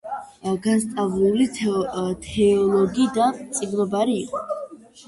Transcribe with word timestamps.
განსწავლული 0.63 1.47
თეოლოგი 1.59 3.09
და 3.21 3.31
მწიგნობარი 3.39 4.23
იყო. 4.27 4.45